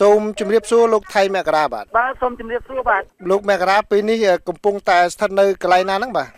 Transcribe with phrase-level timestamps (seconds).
[0.00, 6.28] សូមជម្រាបសួរលោកថៃមករាបាទបាទសូមជម្រាបសួរបាទលោកមករាពេលនេះកំពុងតែស្ថិតនៅកន្លែងណាហ្នឹងបាទ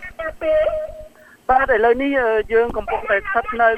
[1.50, 2.10] បាទឥឡូវនេះ
[2.52, 3.68] យើងកំពុងតែស្ថិតនៅ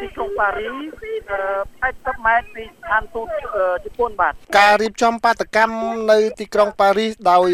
[0.00, 3.26] ទីក្រុងប៉ារី80ម៉ែត្រពីស្ថានទូត
[3.84, 7.50] ជប៉ុនបាទការរៀបចំបាតកម្មនៅទីក្រុងប៉ារីសដោយ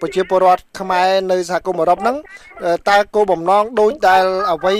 [0.00, 2.16] ប្រជាពលរដ្ឋខ្មែរនៅសហគមន៍អឺរ៉ុបហ្នឹង
[2.90, 4.76] តើគោលបំណងដូចដែលអ្វី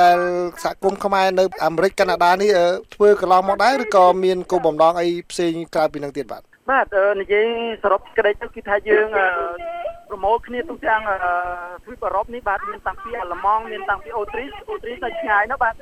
[0.00, 0.18] ដែល
[0.64, 2.50] សហគមន៍ខ្មែរនៅអាមេរិកកាណាដានេះ
[2.94, 6.86] ធ្វើកន្លងមកដែរឬក៏មានគោលបំណងអីផ្សេងក្រៅពីនឹងទៀតបាទបាទ
[7.20, 7.46] និយាយ
[7.82, 9.06] សរុបក្តីទៅគឺថាយើង
[10.08, 11.02] ប្រមូលគ្នាទូទាំង
[11.84, 15.74] ទ្វីបអឺរ៉ុបនេះបាទមានតាំងពីអាល្លឺម៉ង់មានតាំងពីអូទ្រីសអូទ្រីសទៅឆ្ងាយនោះបាទ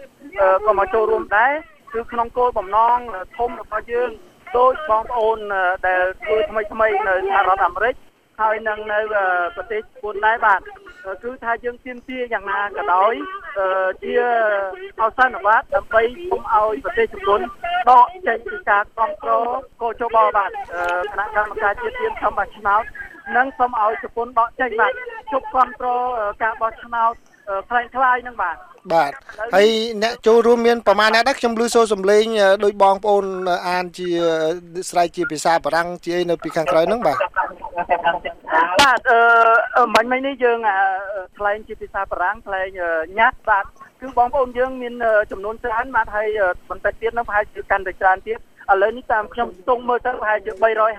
[0.67, 1.53] ក៏មកចូលរួមដែរ
[1.95, 2.99] គឺក្នុងគោលបំណង
[3.37, 4.11] ធំរបស់យើង
[4.59, 5.39] ដូចបងប្អូន
[5.87, 7.95] ដែលធ្វើថ្មីថ្មីនៅសហរដ្ឋអាមេរិក
[8.41, 9.01] ហើយនឹងនៅ
[9.57, 10.61] ប្រទេសជប៉ុនដែរបាទ
[11.23, 13.15] គឺថាយើងទៀមទាយ៉ាងណាក៏ដោយ
[14.03, 14.13] ជា
[15.01, 17.41] អសន្នវត្តដើម្បីគុំឲ្យប្រទេសជប៉ុន
[17.91, 19.47] ដកចេញពីការគ្រប់គ្រង
[19.81, 20.53] កោជបបាទគ
[21.19, 22.83] ណៈកម្មការជាតិទៀនធម្មឆ្នោត
[23.37, 24.93] និងសូមឲ្យជប៉ុនដកចេញបាទ
[25.33, 26.05] ជប់គ្រប់គ្រង
[26.43, 27.13] ការបោះឆ្នោត
[27.69, 28.57] ខ្លាំងខ្លាយនឹងបាទ
[28.95, 29.13] បាទ
[29.55, 29.69] ហើយ
[30.03, 32.25] អ្នកចូលរួមមានប្រមាណអ្នកដែរខ្ញុំឮសូរសំឡេង
[32.65, 33.25] ដោយបងប្អូន
[33.69, 34.09] អានជា
[34.91, 37.17] ស្រ័យជាភាសាបារាំងជានៅពីខាងក្រោយហ្នឹងបាទ
[38.81, 39.01] បាទ
[39.77, 40.59] អឺមិញមិញនេះយើង
[41.39, 42.67] ថ្លែងជាភាសាបារាំងថ្លែង
[43.19, 43.65] ញ៉ាត់បាទ
[44.01, 44.95] គឺបងប្អូនយើងមាន
[45.31, 46.29] ចំនួនច្រើនបាទហើយ
[46.71, 50.53] បន្តិចទៀតនឹងប្រហែលជាកាន់តែច្រើនទៀតឥឡូវនេះតាមខ្ញុំស្ទង់មើលទៅប្រហែលជា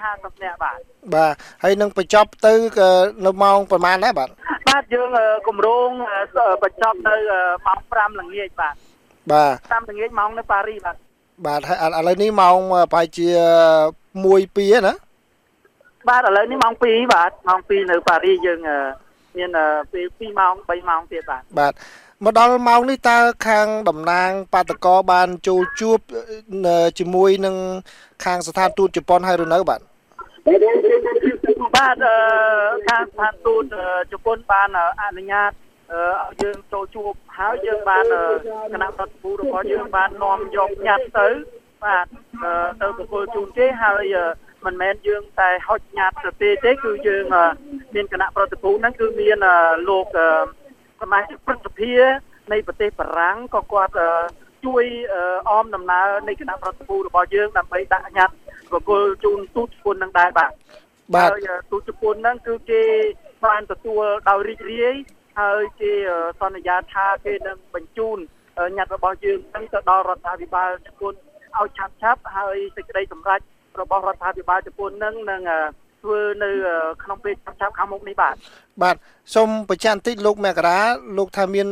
[0.03, 0.80] 350នាក់បាទ
[1.16, 2.53] បាទហើយនឹងបញ្ចប់ទៅ
[3.25, 4.30] នៅម៉ោងប្រហែលដែរបាទ
[4.69, 5.09] បាទយើង
[5.47, 5.89] គម្រោង
[6.63, 7.15] បញ្ចប់នៅ
[7.65, 8.75] ម៉ោង5ល្ងាចបាទ
[9.31, 9.55] បាទ
[9.88, 10.95] 5ល្ងាចម៉ោងនៅប៉ារីសបាទ
[11.45, 12.58] បាទហើយឥឡូវនេះម៉ោង
[12.93, 13.27] ប្រហែលជា
[14.11, 14.93] 1 2ណា
[16.09, 18.59] បាទឥឡូវនេះម៉ោង2បាទម៉ោង2នៅប៉ារីសយើង
[19.38, 19.49] មាន
[19.91, 21.73] ពេល2ម៉ោង3ម៉ោងទៀតបាទបាទ
[22.23, 25.99] មកដល់ម៉ោងនេះតើខាងតំណាងបាតកោបានចូលជួប
[26.99, 27.55] ជាមួយនឹង
[28.25, 29.80] ខាងស្ថានទូតជប៉ុនហើយឬនៅបាទ
[31.75, 31.95] បាទ
[32.89, 33.63] ខាងស្ថានទូត
[34.11, 34.69] ជប៉ុនបាន
[35.02, 38.03] អនុញ្ញាតឲ្យយើងចូលជួបហើយយើងបាន
[38.73, 41.30] គណៈប្រតិភូរបស់យើងបាននាំយកញ៉ាត់ទៅ
[41.83, 42.05] បាទ
[42.81, 44.15] ទៅប្រគល់ជូនគេហើយ
[44.66, 47.26] មិនមែនយើងតែហុចញ៉ាត់ទៅទេទេគឺយើង
[47.95, 49.38] មានគណៈប្រតិភូហ្នឹងគឺមាន
[49.89, 50.05] លោក
[51.02, 51.94] សមាជិកព្រឹទ្ធសភា
[52.52, 53.94] នៃប្រទេសបារាំងក៏គាត់
[54.66, 54.86] ជួយ
[55.50, 58.36] អមដំណើរនៃគណៈប្រតិភូរបស់យើងដើម្បីដាក់ញត្តិ
[58.71, 60.52] ប្រគល់ជូនទូតជប៉ុននឹងដែរបាទ
[61.16, 62.82] បាទហើយទូតជប៉ុនហ្នឹងគឺគេ
[63.45, 64.95] បានទទួលដោយរីករាយ
[65.39, 65.92] ហើយគេ
[66.42, 68.17] សន្យាថាគេនឹងបញ្ជូន
[68.77, 71.14] ញត្តិរបស់យើងហ្នឹងទៅដល់រដ្ឋាភិបាលជប៉ុន
[71.58, 73.42] ឲ្យឆាប់ឆាប់ហើយសេចក្តីសម្រេច
[73.82, 75.42] របស់រដ្ឋាភិបាលជប៉ុននឹងនឹង
[76.02, 76.49] ធ្វើនៅ
[77.04, 78.36] ក្នុងពេលឆាប់ៗខាងមុខនេះបាទ
[78.82, 78.95] បាទ
[79.36, 80.80] សូមបញ្ជាក់បន្តិចលោកមករា
[81.17, 81.67] លោកថាមាន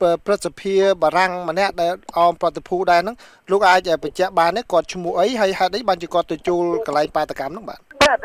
[0.00, 3.16] ព្រឹទ្ធសភាបារាំងម្នាក់ដែលអមប្រតិភូដែរហ្នឹង
[3.50, 8.18] លោកអាចបញ្ជាក់បានទេគាត់ឈ្មោះអីហើយហេតុអីបានជាគាត់ទៅចូលកន្លែងបាតកម្មហ្នឹងបាទបាទ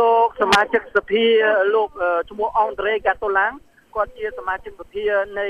[0.00, 1.24] លោកសមាជិកសភា
[1.74, 1.88] លោក
[2.30, 3.52] ឈ្មោះអង់ដ្រេកាតូឡាំង
[3.94, 5.04] គាត់ជាសមាជិកសភា
[5.38, 5.46] នៃ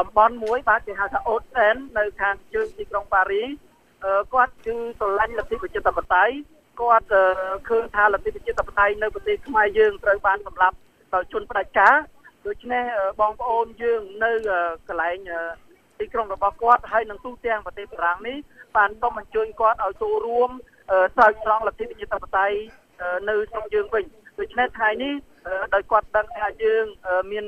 [0.00, 3.42] តំបន់មួយបាទគេហៅថាអូតអែននៅខាងជើងទីក្រុងប៉ារី
[4.32, 6.34] គាត់គឺស្រឡាញ់លទ្ធិប្រជាធិបតេយ្យ
[6.80, 7.06] គាត់
[7.68, 10.76] ឃើញថាលទ្ធិប្រជាធិបតេយ្យនៅប្រទេសខ្មែរយើងត្រូវបានសម្លាប់
[11.14, 11.94] ដោយជនផ្ដាច់ការ
[12.46, 12.84] ដូច្នេះ
[13.20, 14.32] បងប្អូនយើងនៅ
[14.88, 15.18] កន្លែង
[15.98, 18.36] ទីក្រុងរបស់គាត់ហើយនឹងទូទាំងប្រទេសបារាំងនេះ
[18.76, 20.50] បានសូមអញ្ជើញគាត់ឲ្យចូលរួម
[21.14, 22.56] ស្រោចស្រង់លទ្ធិប្រជាធិបតេយ្យ
[23.28, 24.04] នៅស្រុកយើងវិញ
[24.38, 25.14] ដូច្នេះថ្ងៃនេះ
[25.74, 26.84] ដោយគាត់ដឹងថាយើង
[27.32, 27.46] មាន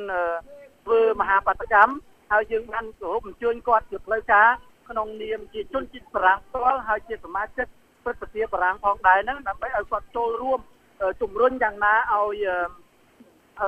[0.84, 1.94] ធ្វើមហាបដកម្ម
[2.32, 4.48] ហើយយើងបានគោរពអញ្ជើញគាត់ជាផ្លូវការ
[4.88, 7.66] ក្នុងនាមជាជនជាតិបារាំងផ្ទាល់ហើយជាសមាជិក
[8.04, 10.60] ព្រឹទ្ធសភាបារាំងផងដែរហ្នឹងដើម្បីឲ្យគាត់ចូលរួម
[11.22, 12.44] ជំរុញយ៉ាងណាឲ្យ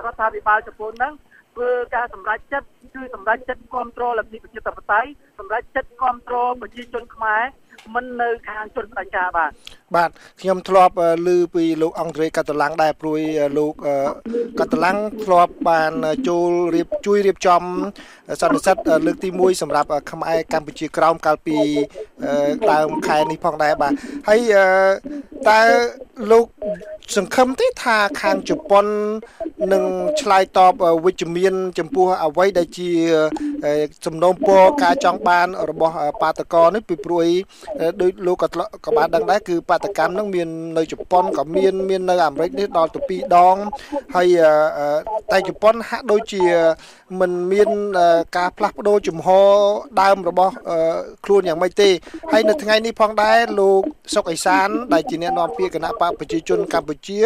[0.04, 1.12] រដ្ឋាភិបាលជប៉ុនហ្នឹង
[1.56, 5.08] ធ្វើការសម្រេចចិត្តគឺសម្រេចចិត្តគ្រប់គ្រងលទ្ធិប្រជាធិបតេយ្យ
[5.38, 7.42] សម្រេចចិត្តគ្រប់គ្រងប្រជាជនខ្មែរ
[7.94, 9.50] មិននៅខាងជនផ្ដាច់ការបាទ
[9.96, 10.94] បាទខ្ញុំធ្លាប់
[11.26, 13.20] ឮពីលោកអង់ដ្រេកាតឡាំងដែរព្រួយ
[13.58, 13.74] លោក
[14.60, 15.92] កាតឡាំងធ្លាប់បាន
[16.28, 17.62] ចូលរៀបជួយរៀបចំ
[18.40, 21.58] សន្និសីទលើកទី1សម្រាប់ខ្មែរកម្ពុជាក្រោមកាលពី
[22.70, 23.92] ដើមខែនេះផងដែរបាទ
[24.28, 24.40] ហើយ
[25.48, 25.60] តើ
[26.32, 26.46] លោក
[27.16, 28.86] សង្ឃឹមទេថាខាងជប៉ុន
[29.72, 29.84] នឹង
[30.20, 30.72] ឆ្លើយតប
[31.04, 32.90] វិជ្ជមាន ចំពោះអ្វីដែលជា
[34.06, 37.26] សំណូមពរការចង់បាន របស់បាតកោនេះពីព្រួយ
[38.00, 38.48] ដោយលោកក៏
[38.86, 43.56] ក៏បានដឹងដែរគឺបាតកម្មនឹងមាននៅជប៉ុនក៏មានមាននៅអាមេរិកនេះដល់ទៅ2ដង
[44.16, 44.28] ហើយ
[45.32, 46.42] តែជប៉ុនហាក់ដូចជា
[47.20, 47.70] មិនមាន
[48.36, 49.48] ការផ្លាស់ប្ដូរជំហរ
[50.00, 50.52] ដើមរបស់
[51.24, 51.88] ខ្លួនយ៉ាងម៉េចទេ
[52.32, 53.82] ហើយនៅថ្ងៃនេះផងដែរលោក
[54.14, 57.20] សុកអេសានដែលជាអ្នកនាំពាក្យគណៈបកប្រជាជនកម្ពុជា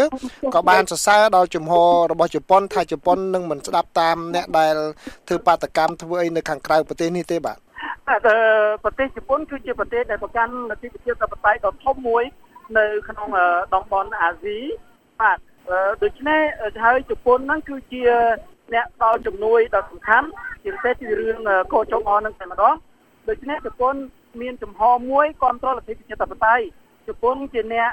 [0.55, 4.77] ក៏បានសរសើរដល់ជំហររបស់ជប៉ុនថាជប៉ុននឹងមិនស្ដាប់តាមអ្នកដែល
[5.29, 7.59] ធ្វើបាតកម្មធ្វើអីនៅខាងក្រៅប្រទេសនេះទេបាទ
[8.09, 8.37] តែ
[8.85, 12.25] ប្រទេសជប៉ុនគឺជាប្រទេសដែលប្រកាន់លទ្ធិប្រជាធិបតេយ្យដ៏ធំមួយ
[12.79, 13.29] នៅក្នុង
[13.75, 14.59] តំបន់អាស៊ី
[15.21, 15.39] បាទ
[16.03, 16.41] ដូច្នេះ
[16.85, 18.03] ហើយជប៉ុនហ្នឹងគឺជា
[18.75, 20.29] អ្នកផ្ដល់ជំនួយដ៏សំខាន់
[20.63, 21.39] ជាពិសេសពីរឿង
[21.73, 22.75] កោចងអនឹងតែម្ដង
[23.29, 23.95] ដូច្នេះជប៉ុន
[24.41, 26.65] មានចំហមួយគ្រប់គ្រងលទ្ធិប្រជាធិបតេយ្យ
[27.09, 27.91] ជប៉ុនជាអ្នក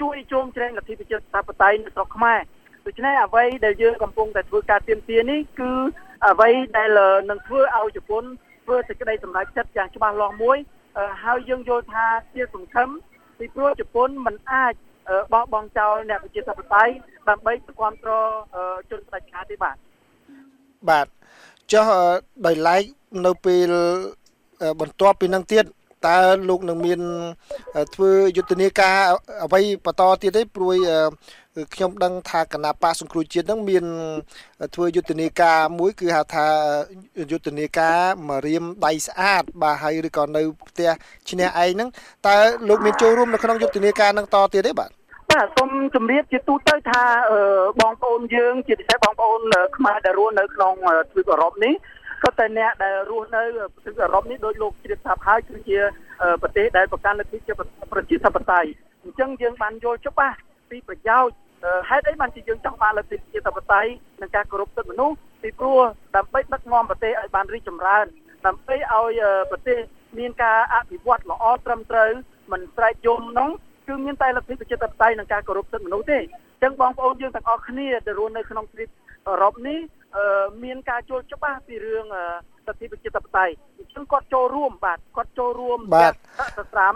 [0.00, 2.40] ជួយជុំជ្រែងលទ្ធិប្រជាធិបតេយ្យនៅស្រុកខ្មែរ
[2.86, 5.72] ដូច្នេះអ្វីដែលយើងកំពុងតែធ្វើការទៀមទានេះគឺ
[6.26, 6.88] អ្វីដែល
[7.30, 8.24] នឹងធ្វើឲ្យជប៉ុន
[8.64, 10.58] ធ្វើសេចក្តីសម្រេចចិត្តយ៉ាងច្បាស់លាស់មួយ
[11.24, 12.88] ហើយយើងយល់ថាជាសង្ឃឹម
[13.38, 14.74] ពីព្រោះជប៉ុនមិនអាច
[15.32, 16.92] បោះបង់ចោលអ្នកប្រជាធិបតេយ្យ
[17.28, 18.30] ដើម្បីគ្រប់គ្រង
[18.90, 19.76] ជនផ្ដាច់ការទេបាទ
[20.88, 21.06] បាទ
[21.72, 21.86] ចុះ
[22.46, 22.82] ដោយឡែក
[23.26, 23.72] នៅពេល
[24.80, 25.64] បន្ទាប់ពីនឹងទៀត
[26.06, 27.00] តើលោកនឹងមាន
[27.94, 28.96] ធ្វើយុទ្ធនាការ
[29.44, 30.76] អ្វីបន្តទៀតទេព្រួយ
[31.74, 33.84] ខ្ញុំដឹងថាគណៈបកសង្គ្រោះជាតិនឹងមាន
[34.74, 36.46] ធ្វើយុទ្ធនាការមួយគឺហៅថា
[37.30, 37.98] យុទ្ធនាការ
[38.28, 40.90] មករៀមដៃស្អាត បាទហើយឬក៏នៅផ្ទះ
[41.30, 41.88] ឈ្នះឯងហ្នឹង
[42.26, 42.36] តើ
[42.68, 44.90] លោកមានចូលរួមនៅក្នុងយុទ្ធនាការនឹងតទៀតទេបាទ
[45.30, 47.02] បាទសូមជម្រាបជាទូទៅថា
[47.80, 49.40] បងប្អូនយើងជាពិសេសបងប្អូន
[49.76, 50.74] ខ្មែរដែលរស់នៅក្នុង
[51.10, 51.74] ទ្វីបអឺរ៉ុបនេះ
[52.24, 53.42] ក៏តែអ្នកដែលរស់នៅ
[53.74, 55.78] ប្រទេសអឺរ៉ុបនេះដោយលោកជ្រាបថាហើយគឺជា
[56.42, 57.38] ប្រទេសដែលប្រកាន់លទ្ធិ
[57.92, 58.68] ប្រជាធិបតេយ្យ
[59.04, 60.36] អញ្ចឹងយើងបានយល់ច្បាស់
[60.70, 61.34] ពីប្រយោជន៍
[61.88, 63.90] ហេតុអីបានជាយើងចង់បានលទ្ធិប្រជាធិបតេយ្យ
[64.20, 65.80] និងការគោរពសិទ្ធិមនុស្សពីព្រោះ
[66.16, 68.06] ដើម្បីដឹកនាំប្រទេសឲ្យបានរីកចម្រើន
[68.46, 69.20] ដើម្បីឲ្យ
[69.50, 69.78] ប្រទេស
[70.18, 72.10] មានការអភិវឌ្ឍល្អត្រឹមត្រូវ
[72.52, 73.50] មិនស្រែកយំនោះ
[73.88, 78.88] គឺមានតែលទ្ធិប្រជាធិបតេយ្យនិងការគោរពសិទ្ធិមនុស្សទេអញ្ចឹងបងប្អូនយើងទាំងអស់គ្នាដែលរស់នៅក្នុងទ្វីប
[79.28, 79.78] អឺរ៉ុបនេះ
[80.64, 82.04] មានការចូលច្បាស់ពីរឿង
[82.66, 86.14] លទ្ធិប្រជាធិបតេយ្យអញ្ចឹងគាត់ចូលរួមបាទគាត់ចូលរួមបាទ
[86.58, 86.94] សស្រាម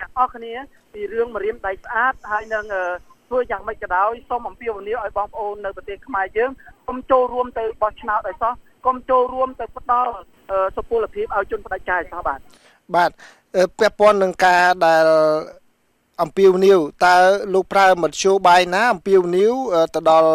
[0.00, 0.52] ទាំងអស់គ្នា
[0.92, 2.64] ពីរឿងមរៀមដៃស្អាតហើយនឹង
[3.28, 6.50] ធ្វើយ៉ាងម៉េចក៏ដោយសូមអំពាវនាវឲ្យបងប្អូននៅប្រទេសខ្មែរយើង
[6.88, 8.52] កុំចូលរួមទៅបោះឆ្នោតឲ្យសោះ
[8.86, 10.12] កុំចូលរួមទៅផ្ដល់
[10.76, 12.38] សុពលភាពឲ្យជនផ្ដាច់ការសោះបាទ
[12.94, 13.10] បាទ
[13.78, 15.04] ពាក់ព័ន្ធនឹងការដែល
[16.22, 17.16] អំពាវនាវតើ
[17.54, 19.54] លោកប្រើមធ្យោបាយណាអំពាវនាវ
[19.94, 20.30] ទៅដល់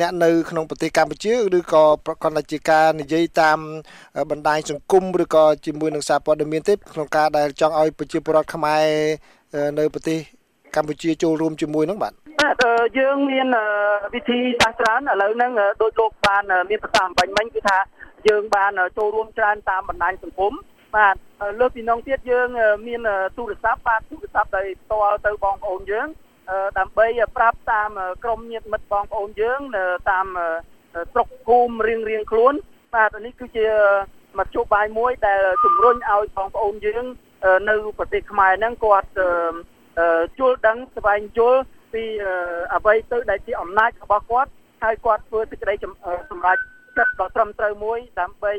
[0.00, 3.58] អ្នកនៅក្នុងប្រទេសកម្ពុជាឬក៏ប្រកបជាការនិយាយតាម
[4.30, 8.84] បណ្ដាញសង្គមឬក៏ជាមួយនឹងសារព័ត៌មានទេក្នុងការដែលចង់ឲ្យប្រជាពលរដ្ឋខ្មែរ
[9.78, 10.18] នៅប្រទេស
[10.76, 12.56] កម្ពុជាចូលរួមជាមួយនឹងបាទបាទ
[12.98, 13.48] យើងមាន
[14.14, 17.78] វិធីសាស្ត្រច្រើនឥឡូវហ្នឹងដូចលោកបានមានប្រសាសន៍បាញ់មិញគឺថា
[18.28, 20.52] យើងបានចូលរួមច្រើនតាមបណ្ដាញសង្គម
[20.96, 21.14] បាទ
[21.60, 22.48] លើពីនោះទៀតយើង
[22.86, 23.00] មាន
[23.36, 26.06] ទូរស័ព្ទបាទទូរស័ព្ទដែលផ្ទាល់ទៅបងប្អូនយើង
[26.78, 27.06] ដើម្បី
[27.36, 27.90] ប្រាប់តាម
[28.24, 29.60] ក្រុមញាតិមិត្តបងប្អូនយើង
[30.10, 30.26] តាម
[31.12, 32.54] ស្រុកភូមិរៀងរៀងខ្លួន
[32.94, 33.66] បាទនេះគឺជា
[34.38, 37.04] មធ្យោបាយមួយដែលជំរុញឲ្យបងប្អូនយើង
[37.68, 39.08] នៅប្រទេសខ្មែរហ្នឹងគាត់
[40.38, 41.62] ជល់ដឹងស្វែងយល់
[41.92, 42.04] ពី
[42.74, 44.50] អ្វីទៅដែលជាអំណាចរបស់គាត់
[44.82, 45.74] ហើយគាត់ធ្វើសេចក្តី
[46.30, 46.58] សម្រេច
[46.96, 48.52] ចិត្តដ៏ត្រឹមត្រូវមួយដើម្បី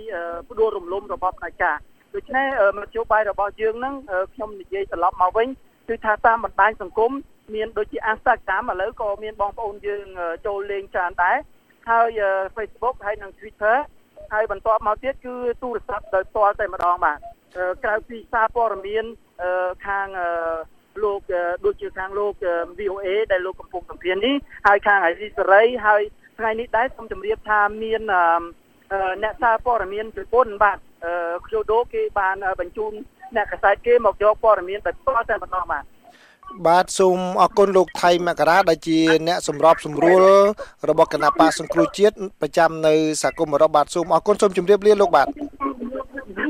[0.50, 1.78] ផ្ដួលរំលំរបបផ្ដាច់ការ
[2.16, 2.46] ដូច្នេះ
[2.78, 3.96] មធ្យោបាយរបស់យើងហ្នឹង
[4.34, 5.48] ខ្ញុំនិយាយត្រឡប់មកវិញ
[5.88, 7.12] គឺថាតាមបណ្ដាញសង្គម
[7.56, 10.06] មានដូចជា Instagram ឥឡូវក៏មានបងប្អូនយើង
[10.46, 11.38] ចូលលេងច្រើនដែរ
[11.90, 12.20] ហើយ
[12.56, 13.78] Facebook ហើយនិង Twitter
[14.34, 17.18] ហើយបន្ទាប់មកទៀតគឺទូរស័ព្ទដោយផ្ទាល់តែម្ដងបាទ
[17.84, 19.06] ក្រៅពីសារព័ត៌មាន
[19.88, 20.08] ខាង
[21.04, 21.22] លោក
[21.66, 22.34] ដូចជាខាងលោក
[22.80, 24.36] VOA ដែលលោកកំពុងសម្ភាសនេះ
[24.68, 26.02] ហើយខាងអាស៊ីសេរីហើយ
[26.38, 28.02] ថ្ងៃនេះដែរសូមជម្រាបថាមាន
[29.24, 30.78] អ្នកសារព័ត៌មានជប៉ុនបាទ
[31.46, 32.92] ខ្ជូដូគេបានបញ្ជូន
[33.36, 35.84] អ្នកកសែតគេមកយកព័ត៌មានតែផ្ទាល់តែម្ដងបាទ
[36.68, 40.24] បាទសូមអរគុណលោកថៃមករាដែលជាអ្នកសម្របសម្រួល
[40.90, 42.94] របស់គណៈបកសង្គ្រោះជាតិប្រចាំនៅ
[43.24, 45.28] សហគមន៍អឺរ៉ុបបាទសូមអរគុណសូមជម្រាបលាលោកបាទ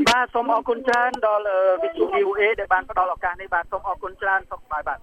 [0.09, 1.45] បាទសូមអរគុណច្រើនដល់
[1.83, 4.97] វិទ្យុ VOA ដែលបានផ្ដល់ឱកាសនេះបាទសូមអរគុណច្រើនសូមស្បាយបាទ